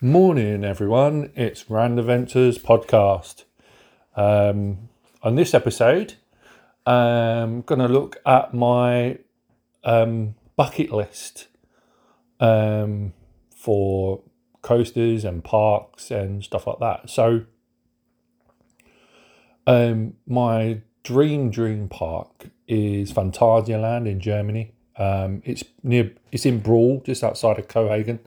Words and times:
Morning, 0.00 0.64
everyone. 0.64 1.30
It's 1.36 1.70
Rand 1.70 2.00
Adventures 2.00 2.58
podcast. 2.58 3.44
Um, 4.16 4.88
on 5.22 5.36
this 5.36 5.54
episode, 5.54 6.14
I'm 6.84 7.62
going 7.62 7.78
to 7.78 7.86
look 7.86 8.16
at 8.26 8.52
my 8.52 9.18
um, 9.84 10.34
bucket 10.56 10.90
list 10.90 11.46
um, 12.40 13.12
for 13.54 14.22
coasters 14.62 15.24
and 15.24 15.44
parks 15.44 16.10
and 16.10 16.42
stuff 16.42 16.66
like 16.66 16.80
that. 16.80 17.08
So, 17.08 17.44
um, 19.64 20.14
my 20.26 20.80
dream 21.04 21.50
dream 21.50 21.88
park 21.88 22.48
is 22.66 23.12
Phantasialand 23.12 24.08
in 24.08 24.18
Germany. 24.18 24.72
Um, 24.96 25.40
it's 25.44 25.62
near. 25.84 26.12
It's 26.32 26.44
in 26.44 26.60
Brühl, 26.60 27.04
just 27.06 27.22
outside 27.22 27.60
of 27.60 27.68
Copenhagen, 27.68 28.18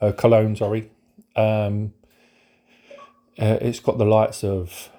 uh, 0.00 0.12
Cologne. 0.12 0.56
Sorry. 0.56 0.90
Um, 1.36 1.92
uh, 3.38 3.58
it's 3.60 3.80
got 3.80 3.98
the 3.98 4.04
lights 4.04 4.44
of 4.44 4.90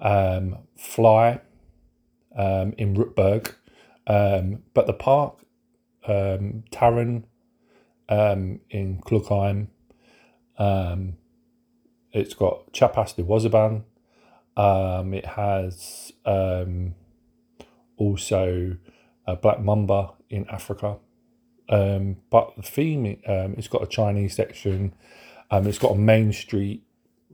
um, 0.00 0.58
Fly 0.76 1.40
um, 2.36 2.72
in 2.78 2.94
Rookburgh, 2.94 3.54
um, 4.06 4.62
but 4.74 4.86
the 4.86 4.92
park, 4.92 5.34
um, 6.06 6.64
um, 8.08 8.60
in 8.70 9.00
Klugheim, 9.04 9.68
um, 10.58 11.16
it's 12.12 12.34
got 12.34 12.72
Chiapas 12.72 13.14
de 13.14 13.22
Wasserbahn, 13.22 13.82
it 15.14 15.26
has 15.26 16.12
also 17.96 18.76
a 19.26 19.36
Black 19.36 19.60
Mamba 19.60 20.12
in 20.28 20.48
Africa. 20.48 20.96
Um, 21.70 22.16
but 22.30 22.54
the 22.56 22.62
theme, 22.62 23.06
um, 23.26 23.54
it's 23.56 23.68
got 23.68 23.82
a 23.82 23.86
Chinese 23.86 24.34
section, 24.34 24.92
um, 25.50 25.66
it's 25.66 25.78
got 25.78 25.92
a 25.92 25.98
main 25.98 26.32
street. 26.32 26.82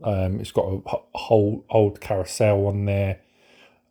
Um, 0.04 0.40
it's 0.40 0.52
got 0.52 0.66
a, 0.66 0.80
whole 1.14 1.64
old 1.70 2.00
carousel 2.00 2.66
on 2.66 2.84
there. 2.84 3.20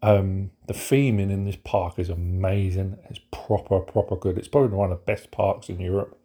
Um, 0.04 0.52
the 0.68 0.74
theming 0.74 1.32
in 1.32 1.46
this 1.46 1.58
park 1.64 1.98
is 1.98 2.10
amazing. 2.10 2.98
It's 3.10 3.20
proper, 3.32 3.80
proper 3.80 4.16
good. 4.16 4.38
It's 4.38 4.48
probably 4.48 4.78
one 4.78 4.92
of 4.92 5.00
the 5.00 5.04
best 5.04 5.32
parks 5.32 5.68
in 5.68 5.80
Europe. 5.80 6.16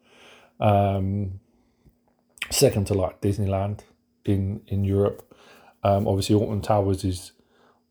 Um, 0.59 1.39
second 2.51 2.85
to 2.87 2.93
like 2.93 3.21
Disneyland 3.21 3.79
in 4.23 4.61
in 4.67 4.83
Europe. 4.83 5.35
Obviously, 5.83 6.35
Alton 6.35 6.61
Towers 6.61 7.03
is 7.03 7.31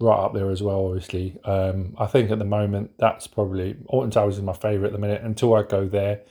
right 0.01 0.19
up 0.19 0.35
there 0.35 0.51
as 0.51 0.63
well. 0.63 0.87
Obviously, 0.87 1.39
um, 1.45 1.95
I 1.99 2.07
think 2.07 2.31
at 2.31 2.39
the 2.39 2.45
moment 2.45 2.93
that's 2.99 3.27
probably 3.27 3.77
Alton 3.87 4.11
Towers 4.11 4.37
is 4.37 4.43
my 4.43 4.53
favourite 4.53 4.89
at 4.89 4.93
the 4.93 4.99
minute. 4.99 5.23
Until 5.23 5.55
I 5.55 5.63
go 5.63 5.87
there, 5.87 6.23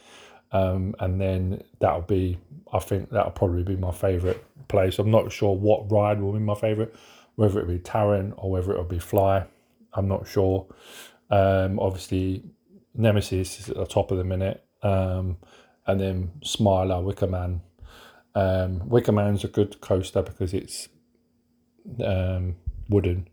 um, 0.51 0.95
and 0.99 1.21
then 1.21 1.63
that'll 1.79 2.01
be 2.01 2.37
I 2.73 2.79
think 2.79 3.09
that'll 3.09 3.31
probably 3.31 3.63
be 3.63 3.75
my 3.75 3.91
favourite 3.91 4.41
place. 4.67 4.99
I'm 4.99 5.11
not 5.11 5.31
sure 5.31 5.55
what 5.55 5.91
ride 5.91 6.21
will 6.21 6.33
be 6.33 6.39
my 6.39 6.55
favourite, 6.55 6.93
whether 7.35 7.59
it 7.59 7.67
be 7.67 7.79
Taron 7.79 8.33
or 8.37 8.51
whether 8.51 8.71
it'll 8.71 8.83
be 8.83 8.99
Fly. 8.99 9.45
I'm 9.93 10.07
not 10.07 10.27
sure. 10.27 10.67
Um, 11.29 11.79
obviously, 11.79 12.43
Nemesis 12.95 13.59
is 13.59 13.69
at 13.69 13.75
the 13.75 13.85
top 13.85 14.11
of 14.11 14.17
the 14.17 14.23
minute, 14.23 14.63
um, 14.83 15.37
and 15.87 15.99
then 15.99 16.31
Smiler, 16.43 16.95
Wickerman. 16.95 17.61
Um, 18.35 18.81
Wickerman's 18.81 19.43
a 19.43 19.47
good 19.47 19.81
coaster 19.81 20.21
because 20.21 20.53
it's 20.53 20.89
um, 22.05 22.55
wooden, 22.87 23.27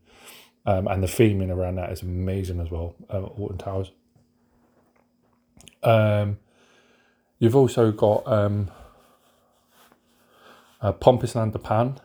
um, 0.66 0.88
and 0.88 1.02
the 1.02 1.06
theming 1.06 1.50
around 1.50 1.76
that 1.76 1.90
is 1.90 2.02
amazing 2.02 2.60
as 2.60 2.70
well. 2.70 2.94
Alton 3.08 3.58
Towers. 3.58 3.92
Um, 5.82 6.38
you've 7.38 7.56
also 7.56 7.92
got 7.92 8.26
um, 8.26 8.70
uh, 10.80 10.92
Plopsaland 10.92 11.52
De 11.52 11.58
Panne 11.58 11.98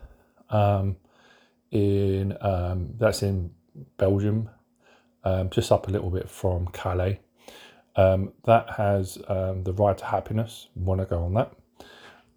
um, 0.49 0.97
in 1.71 2.37
um, 2.41 2.93
that's 2.97 3.23
in 3.23 3.51
Belgium, 3.97 4.49
um, 5.23 5.49
just 5.49 5.71
up 5.71 5.87
a 5.87 5.91
little 5.91 6.09
bit 6.09 6.29
from 6.29 6.67
Calais. 6.67 7.19
Um, 7.95 8.31
that 8.45 8.69
has 8.71 9.17
um, 9.27 9.63
the 9.63 9.73
ride 9.73 9.97
to 9.97 10.05
happiness. 10.05 10.67
Want 10.75 11.01
to 11.01 11.05
go 11.05 11.23
on 11.23 11.33
that? 11.33 11.51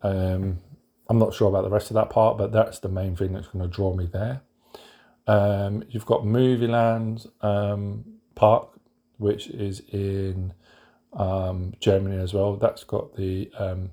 Um, 0.02 0.60
I'm 1.08 1.18
not 1.18 1.34
sure 1.34 1.48
about 1.48 1.64
the 1.64 1.70
rest 1.70 1.90
of 1.90 1.94
that 1.94 2.10
part, 2.10 2.38
but 2.38 2.52
that's 2.52 2.78
the 2.78 2.88
main 2.88 3.14
thing 3.14 3.32
that's 3.32 3.48
going 3.48 3.62
to 3.62 3.74
draw 3.74 3.94
me 3.94 4.08
there. 4.10 4.42
Um, 5.26 5.84
you've 5.88 6.06
got 6.06 6.22
Movieland 6.22 7.26
um, 7.42 8.04
Park, 8.34 8.68
which 9.18 9.48
is 9.48 9.80
in 9.90 10.52
um, 11.12 11.74
Germany 11.80 12.18
as 12.22 12.34
well. 12.34 12.56
That's 12.56 12.84
got 12.84 13.16
the 13.16 13.50
um, 13.58 13.90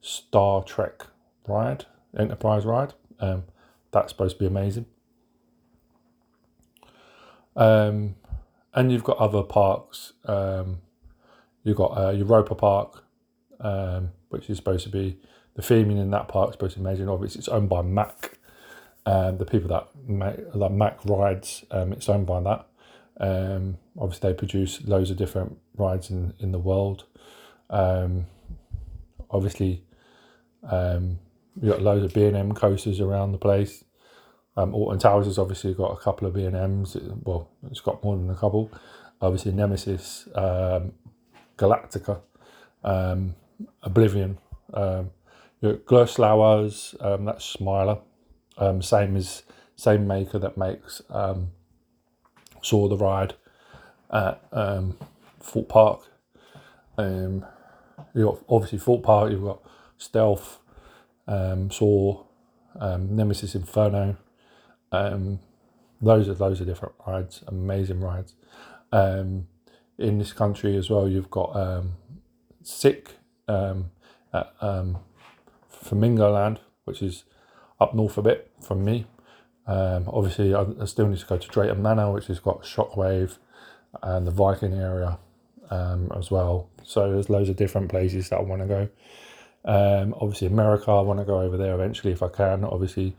Star 0.00 0.62
Trek 0.62 1.06
ride, 1.46 1.86
Enterprise 2.16 2.64
ride. 2.64 2.94
Um, 3.20 3.44
that's 3.90 4.12
supposed 4.12 4.36
to 4.36 4.40
be 4.40 4.46
amazing. 4.46 4.86
Um, 7.56 8.14
and 8.74 8.92
you've 8.92 9.04
got 9.04 9.18
other 9.18 9.42
parks. 9.42 10.12
You've 10.26 11.76
got 11.76 11.98
uh, 11.98 12.10
Europa 12.10 12.54
Park, 12.54 13.04
which 14.28 14.48
is 14.48 14.56
supposed 14.56 14.84
to 14.84 14.90
be 14.90 15.18
the 15.58 15.62
theming 15.62 16.00
in 16.00 16.12
that 16.12 16.28
park 16.28 16.50
is 16.50 16.54
supposed 16.54 16.74
to 16.74 16.78
be 16.80 16.86
amazing. 16.86 17.08
Obviously, 17.08 17.40
it's 17.40 17.48
owned 17.48 17.68
by 17.68 17.82
Mack. 17.82 18.37
The 19.08 19.46
people 19.50 19.68
that 19.68 19.88
make 20.06 20.52
that 20.52 20.72
Mack 20.72 21.04
rides, 21.04 21.64
um, 21.70 21.92
it's 21.92 22.08
owned 22.08 22.26
by 22.26 22.40
that. 22.40 22.66
Um, 23.20 23.78
obviously, 23.98 24.30
they 24.30 24.34
produce 24.36 24.82
loads 24.84 25.10
of 25.10 25.16
different 25.16 25.58
rides 25.76 26.10
in 26.10 26.34
in 26.40 26.52
the 26.52 26.58
world. 26.58 27.04
Um, 27.70 28.26
obviously, 29.30 29.82
um, 30.68 31.18
We've 31.60 31.72
got 31.72 31.82
loads 31.82 32.04
of 32.04 32.14
B 32.14 32.24
and 32.24 32.36
M 32.36 32.52
coasters 32.52 33.00
around 33.00 33.32
the 33.32 33.38
place. 33.38 33.84
Um, 34.56 34.74
Alton 34.74 34.98
Towers 34.98 35.26
has 35.26 35.38
obviously 35.38 35.74
got 35.74 35.90
a 35.92 35.96
couple 35.96 36.28
of 36.28 36.34
B 36.34 36.44
and 36.44 36.56
M's. 36.56 36.96
Well, 37.24 37.48
it's 37.70 37.80
got 37.80 38.02
more 38.04 38.16
than 38.16 38.30
a 38.30 38.34
couple. 38.36 38.70
Obviously, 39.20 39.52
Nemesis, 39.52 40.28
um, 40.36 40.92
Galactica, 41.56 42.20
um, 42.84 43.34
Oblivion. 43.82 44.38
Um, 44.72 45.10
Gerstlauer's, 45.62 46.94
um, 47.00 47.24
that's 47.24 47.44
Smiler. 47.44 47.98
Um, 48.58 48.82
same 48.82 49.16
as 49.16 49.42
same 49.76 50.06
maker 50.06 50.38
that 50.40 50.56
makes 50.56 51.00
um, 51.10 51.52
Saw 52.62 52.88
the 52.88 52.96
Ride 52.96 53.34
at 54.10 54.42
um, 54.52 54.96
Thorpe 55.40 55.68
Park. 55.68 56.00
Um, 56.96 57.46
you 58.14 58.24
got 58.24 58.38
obviously 58.48 58.78
Thorpe 58.78 59.04
Park. 59.04 59.30
You've 59.30 59.44
got 59.44 59.62
Stealth, 59.96 60.58
um, 61.28 61.70
saw 61.70 62.24
um, 62.80 63.14
Nemesis 63.14 63.54
Inferno. 63.54 64.16
Um, 64.90 65.38
loads 66.00 66.28
of 66.28 66.40
loads 66.40 66.60
of 66.60 66.66
different 66.66 66.94
rides, 67.06 67.44
amazing 67.46 68.00
rides. 68.00 68.34
In 68.92 70.18
this 70.18 70.32
country 70.32 70.76
as 70.76 70.88
well, 70.90 71.08
you've 71.08 71.30
got 71.30 71.84
Sik 72.62 73.10
at 73.48 74.46
Flamingo 75.68 76.32
Land, 76.32 76.60
which 76.84 77.02
is 77.02 77.24
up 77.80 77.94
north 77.94 78.18
a 78.18 78.22
bit 78.22 78.50
from 78.60 78.84
me. 78.84 79.06
Um, 79.66 80.08
obviously, 80.08 80.54
I, 80.54 80.64
still 80.86 81.08
need 81.08 81.18
to 81.18 81.26
go 81.26 81.36
to 81.36 81.48
Drayton 81.48 81.82
Manor, 81.82 82.12
which 82.12 82.26
has 82.26 82.40
got 82.40 82.62
Shockwave 82.62 83.36
and 84.02 84.26
the 84.26 84.30
Viking 84.30 84.72
area 84.72 85.18
um, 85.70 86.10
as 86.16 86.30
well. 86.30 86.70
So 86.84 87.12
there's 87.12 87.28
loads 87.28 87.50
of 87.50 87.56
different 87.56 87.90
places 87.90 88.30
that 88.30 88.38
I 88.38 88.42
want 88.42 88.62
to 88.62 88.68
go. 88.68 88.88
Um, 89.64 90.14
obviously, 90.20 90.46
America, 90.46 90.90
I 90.90 91.02
want 91.02 91.18
to 91.18 91.26
go 91.26 91.40
over 91.40 91.58
there 91.58 91.74
eventually 91.74 92.12
if 92.12 92.22
I 92.22 92.28
can. 92.28 92.64
Obviously, 92.64 93.14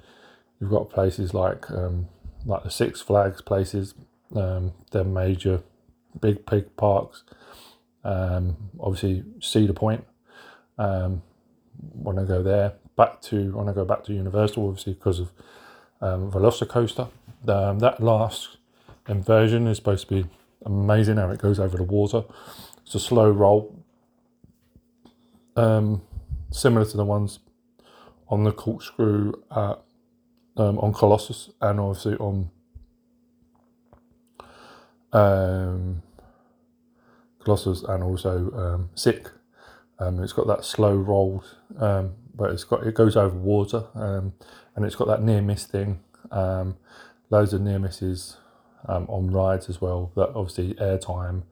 you've 0.60 0.72
got 0.72 0.90
places 0.90 1.34
like 1.34 1.70
um, 1.70 2.08
like 2.46 2.64
the 2.64 2.72
Six 2.72 3.02
Flags 3.02 3.42
places, 3.42 3.94
um, 4.36 4.74
they're 4.92 5.04
major, 5.04 5.62
big, 6.20 6.46
pig 6.46 6.76
parks. 6.76 7.24
Um, 8.04 8.70
obviously, 8.80 9.24
Cedar 9.42 9.74
Point, 9.74 10.06
um, 10.78 11.22
want 11.94 12.18
to 12.18 12.26
go 12.26 12.42
there. 12.42 12.74
Back 13.00 13.22
to, 13.30 13.54
when 13.56 13.70
I 13.70 13.72
go 13.72 13.86
back 13.86 14.04
to 14.06 14.14
Universal, 14.14 14.68
obviously, 14.68 14.94
because 14.94 15.20
of 15.22 15.32
um, 16.02 16.30
Velocicoaster. 16.30 17.10
Um, 17.48 17.80
that 17.80 18.04
last 18.04 18.58
inversion 19.08 19.68
is 19.68 19.78
supposed 19.78 20.10
to 20.10 20.24
be 20.24 20.30
amazing 20.66 21.16
how 21.16 21.30
it 21.30 21.40
goes 21.40 21.62
over 21.62 21.78
the 21.78 21.84
water. 21.84 22.26
It's 22.84 22.96
a 22.96 23.00
slow 23.00 23.32
roll. 23.32 23.74
Um, 25.56 26.02
similar 26.52 26.86
to 26.86 26.98
the 26.98 27.06
ones 27.06 27.40
on 28.28 28.44
the 28.44 28.52
corkscrew 28.52 29.32
at, 29.50 29.80
um, 30.58 30.78
on 30.80 30.92
Colossus 30.92 31.52
and 31.62 31.80
obviously 31.80 32.18
on 32.18 32.50
um, 35.14 36.02
Colossus 37.46 37.82
and 37.84 38.04
also 38.04 38.52
um, 38.52 38.90
Sik. 38.94 39.30
It's 40.02 40.34
got 40.34 40.48
that 40.48 40.66
slow 40.66 40.96
roll, 40.96 41.46
but 42.40 42.52
it's 42.52 42.64
got 42.64 42.88
it 42.88 42.96
goes 42.96 43.18
over 43.18 43.36
water, 43.36 43.84
um, 43.96 44.34
and 44.76 44.86
it's 44.86 44.96
got 44.96 45.08
that 45.08 45.22
near 45.22 45.42
miss 45.42 45.66
thing. 45.66 46.00
Um, 46.32 46.78
loads 47.30 47.54
of 47.54 47.62
near 47.62 47.78
misses 47.78 48.38
um, 48.88 49.06
on 49.10 49.30
rides 49.30 49.70
as 49.70 49.82
well. 49.82 50.12
That 50.16 50.30
obviously 50.34 50.74
airtime. 50.76 51.44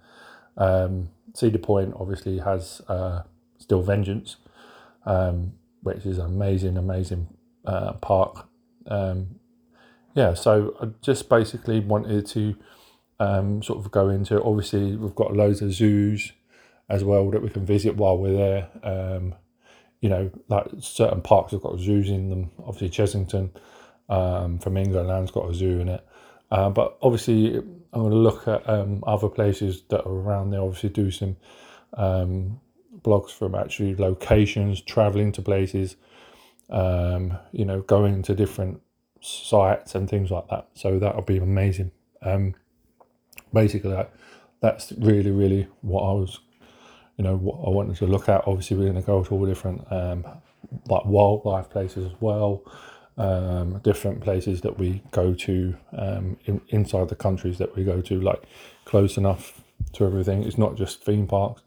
Um, 0.55 1.09
Cedar 1.33 1.59
Point 1.59 1.93
obviously 1.99 2.39
has 2.39 2.81
uh, 2.87 3.23
Steel 3.59 3.83
Vengeance, 3.83 4.37
um, 5.05 5.53
which 5.83 6.05
is 6.05 6.17
an 6.19 6.25
amazing, 6.25 6.77
amazing 6.77 7.27
uh, 7.65 7.93
park. 7.93 8.47
Um, 8.87 9.39
yeah, 10.15 10.33
so 10.33 10.75
I 10.81 10.87
just 11.01 11.27
basically 11.29 11.81
wanted 11.81 12.25
to 12.27 12.55
sort 13.19 13.77
of 13.77 13.91
go 13.91 14.09
into. 14.09 14.41
Obviously, 14.41 14.95
we've 14.95 15.13
got 15.13 15.35
loads 15.35 15.61
of 15.61 15.73
zoos 15.73 16.31
as 16.89 17.03
well 17.03 17.29
that 17.31 17.41
we 17.41 17.49
can 17.49 17.65
visit 17.65 17.97
while 17.97 18.17
we're 18.17 18.37
there. 18.37 18.69
Um, 18.83 19.35
you 20.01 20.09
know, 20.09 20.31
like 20.47 20.67
certain 20.79 21.21
parks 21.21 21.51
have 21.51 21.61
got 21.61 21.79
zoos 21.79 22.09
in 22.09 22.29
them. 22.29 22.51
Obviously, 22.65 22.89
Chessington 22.89 23.49
um, 24.09 24.59
from 24.59 24.77
England's 24.77 25.31
got 25.31 25.49
a 25.49 25.53
zoo 25.53 25.79
in 25.79 25.89
it. 25.89 26.05
Uh, 26.51 26.69
but 26.69 26.97
obviously, 27.01 27.57
I'm 27.57 28.01
going 28.01 28.11
to 28.11 28.17
look 28.17 28.47
at 28.47 28.67
um, 28.69 29.03
other 29.05 29.27
places 29.29 29.83
that 29.89 30.05
are 30.05 30.11
around 30.11 30.51
there. 30.51 30.61
Obviously, 30.61 30.89
do 30.89 31.11
some 31.11 31.35
um, 31.95 32.59
blogs 33.01 33.31
from 33.31 33.55
actually 33.55 33.95
locations, 33.95 34.81
traveling 34.81 35.31
to 35.33 35.41
places, 35.41 35.95
um, 36.69 37.37
you 37.51 37.65
know, 37.65 37.81
going 37.81 38.21
to 38.23 38.35
different 38.35 38.81
sites 39.21 39.95
and 39.95 40.09
things 40.09 40.31
like 40.31 40.47
that. 40.49 40.67
So 40.73 40.99
that'll 40.99 41.21
be 41.23 41.37
amazing. 41.37 41.91
Um, 42.21 42.55
basically, 43.53 43.91
that 43.91 44.13
that's 44.61 44.93
really, 44.93 45.31
really 45.31 45.67
what 45.81 46.01
I 46.01 46.13
was, 46.13 46.39
you 47.17 47.23
know, 47.23 47.35
what 47.35 47.67
I 47.67 47.69
wanted 47.69 47.97
to 47.97 48.07
look 48.07 48.29
at. 48.29 48.47
Obviously, 48.47 48.77
we're 48.77 48.91
going 48.91 49.01
to 49.01 49.05
go 49.05 49.23
to 49.23 49.33
all 49.33 49.45
different 49.45 49.91
um, 49.91 50.25
like 50.87 51.05
wildlife 51.05 51.69
places 51.69 52.05
as 52.05 52.21
well. 52.21 52.63
Um, 53.17 53.79
different 53.79 54.21
places 54.21 54.61
that 54.61 54.77
we 54.77 55.01
go 55.09 55.33
to 55.33 55.75
um, 55.97 56.37
in, 56.45 56.61
inside 56.69 57.09
the 57.09 57.15
countries 57.15 57.57
that 57.57 57.75
we 57.75 57.83
go 57.83 57.99
to, 58.01 58.21
like 58.21 58.43
close 58.85 59.17
enough 59.17 59.61
to 59.93 60.05
everything. 60.05 60.43
It's 60.43 60.57
not 60.59 60.75
just 60.75 61.03
theme 61.03 61.25
parks. 61.25 61.63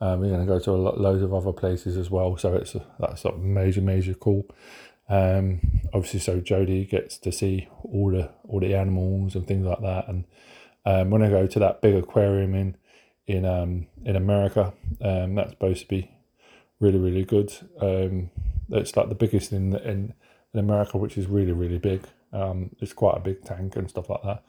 Um, 0.00 0.20
we're 0.20 0.28
going 0.28 0.40
to 0.40 0.46
go 0.46 0.58
to 0.58 0.70
a 0.70 0.72
lot, 0.72 1.00
loads 1.00 1.22
of 1.22 1.32
other 1.32 1.52
places 1.52 1.96
as 1.96 2.10
well, 2.10 2.36
so 2.36 2.54
it's 2.54 2.74
a, 2.74 2.84
that's 2.98 3.24
a 3.24 3.32
major, 3.36 3.80
major 3.80 4.14
cool. 4.14 4.46
Um, 5.08 5.60
obviously, 5.94 6.20
so 6.20 6.40
Jody 6.40 6.84
gets 6.84 7.16
to 7.18 7.32
see 7.32 7.68
all 7.82 8.10
the 8.10 8.30
all 8.46 8.60
the 8.60 8.74
animals 8.74 9.34
and 9.34 9.46
things 9.46 9.66
like 9.66 9.80
that. 9.80 10.08
And 10.08 10.24
um, 10.84 11.10
when 11.10 11.22
I 11.22 11.30
go 11.30 11.46
to 11.46 11.58
that 11.60 11.80
big 11.80 11.94
aquarium 11.94 12.54
in 12.54 12.76
in 13.28 13.44
um, 13.44 13.86
in 14.04 14.16
America, 14.16 14.72
um, 15.02 15.34
that's 15.36 15.50
supposed 15.50 15.82
to 15.82 15.86
be 15.86 16.10
really, 16.80 16.98
really 16.98 17.24
good. 17.24 17.52
Um, 17.80 18.30
it's 18.70 18.96
like 18.96 19.08
the 19.08 19.14
biggest 19.14 19.52
in 19.52 19.76
in 19.76 20.14
in 20.54 20.60
America, 20.60 20.98
which 20.98 21.18
is 21.18 21.26
really, 21.26 21.52
really 21.52 21.78
big. 21.78 22.02
Um, 22.32 22.70
it's 22.80 22.92
quite 22.92 23.16
a 23.16 23.20
big 23.20 23.44
tank 23.44 23.76
and 23.76 23.88
stuff 23.88 24.08
like 24.10 24.22
that. 24.22 24.42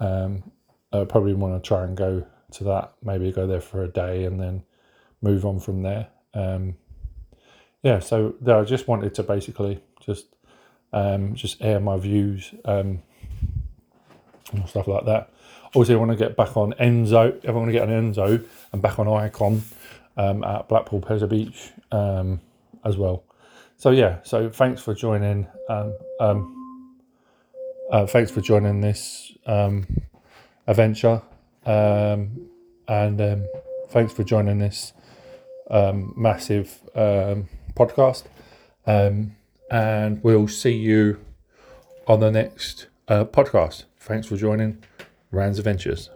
Um, 0.00 0.50
I 0.92 1.04
probably 1.04 1.34
want 1.34 1.62
to 1.62 1.66
try 1.66 1.82
and 1.84 1.96
go 1.96 2.24
to 2.52 2.64
that. 2.64 2.94
Maybe 3.02 3.32
go 3.32 3.46
there 3.46 3.60
for 3.60 3.82
a 3.82 3.88
day 3.88 4.24
and 4.24 4.40
then 4.40 4.62
move 5.20 5.44
on 5.44 5.58
from 5.58 5.82
there. 5.82 6.08
Um, 6.34 6.76
yeah, 7.82 7.98
so 7.98 8.34
I 8.46 8.62
just 8.62 8.86
wanted 8.86 9.14
to 9.16 9.24
basically 9.24 9.82
just 10.00 10.26
um, 10.92 11.34
just 11.34 11.60
air 11.60 11.80
my 11.80 11.96
views 11.96 12.54
um, 12.64 13.02
and 14.52 14.68
stuff 14.68 14.86
like 14.86 15.04
that. 15.06 15.30
Obviously, 15.76 15.96
I 15.96 15.98
want 15.98 16.12
to 16.12 16.16
get 16.16 16.36
back 16.36 16.56
on 16.56 16.72
Enzo. 16.74 17.44
I 17.46 17.50
want 17.50 17.66
to 17.66 17.72
get 17.72 17.82
on 17.82 17.88
Enzo 17.88 18.44
and 18.72 18.80
back 18.80 18.98
on 19.00 19.08
Icon 19.08 19.62
um, 20.16 20.44
at 20.44 20.68
Blackpool 20.68 21.00
Pleasure 21.00 21.26
Beach 21.26 21.72
um, 21.90 22.40
as 22.84 22.96
well. 22.96 23.24
So 23.76 23.90
yeah, 23.90 24.18
so 24.22 24.48
thanks 24.48 24.80
for 24.80 24.94
joining. 24.94 25.48
Um, 25.68 25.96
um, 26.20 27.00
uh, 27.90 28.06
thanks 28.06 28.30
for 28.30 28.40
joining 28.40 28.80
this 28.80 29.32
um, 29.46 29.86
adventure, 30.68 31.22
um, 31.66 32.48
and 32.86 33.46
thanks 33.88 34.12
for 34.12 34.22
joining 34.22 34.58
this 34.60 34.92
massive 35.68 36.80
podcast. 36.94 38.24
And 38.86 40.22
we'll 40.22 40.46
see 40.46 40.76
you 40.76 41.18
on 42.06 42.20
the 42.20 42.30
next 42.30 42.86
uh, 43.08 43.24
podcast. 43.24 43.84
Thanks 43.98 44.28
for 44.28 44.36
joining 44.36 44.82
Rand's 45.34 45.58
Adventures. 45.58 46.10